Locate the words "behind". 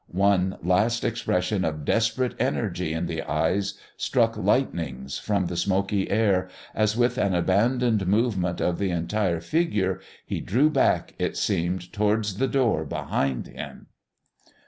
12.83-13.45